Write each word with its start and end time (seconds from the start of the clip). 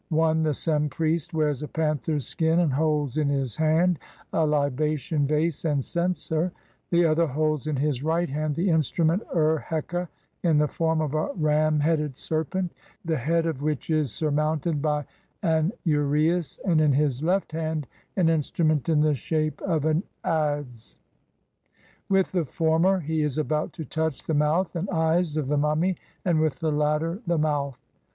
One, 0.09 0.41
the 0.41 0.55
Sem 0.55 0.89
priest, 0.89 1.31
wears 1.31 1.61
a 1.61 1.67
panther's 1.67 2.25
skin 2.25 2.57
and 2.57 2.73
holds 2.73 3.17
in 3.17 3.27
his 3.29 3.55
hand 3.55 3.99
a 4.33 4.43
liba 4.47 4.97
tion 4.97 5.27
vase 5.27 5.63
and 5.63 5.85
censer; 5.85 6.51
the 6.89 7.05
other 7.05 7.27
holds 7.27 7.67
in 7.67 7.75
his 7.75 8.01
right 8.01 8.27
hand 8.27 8.55
the 8.55 8.71
instrument 8.71 9.21
UR 9.31 9.59
HEKA 9.59 9.93
r 9.97 10.09
in 10.41 10.57
the 10.57 10.67
form 10.67 11.01
of 11.01 11.13
a 11.13 11.31
ram 11.35 11.79
headed 11.79 12.17
serpent, 12.17 12.71
the 13.05 13.15
head 13.15 13.45
of 13.45 13.61
which 13.61 13.91
is 13.91 14.11
surmounted 14.11 14.81
by 14.81 15.05
an 15.43 15.71
uraeus, 15.85 16.57
and 16.65 16.81
in 16.81 16.93
his 16.93 17.21
left 17.21 17.51
hand 17.51 17.85
an 18.17 18.27
instrument 18.27 18.89
in 18.89 19.01
the 19.01 19.13
shape 19.13 19.61
of 19.61 19.85
an 19.85 20.01
adze 20.25 20.95
r—,. 20.95 20.97
With 22.09 22.31
the 22.31 22.45
former 22.45 23.01
he 23.01 23.21
is 23.21 23.37
about 23.37 23.71
to 23.73 23.85
touch 23.85 24.23
the 24.23 24.33
mouth 24.33 24.75
and 24.75 24.89
eyes 24.89 25.37
of 25.37 25.45
the 25.47 25.57
mummy, 25.57 25.95
and 26.25 26.39
with 26.41 26.57
the 26.57 26.71
latter 26.71 27.21
the 27.27 27.37
mouth. 27.37 27.77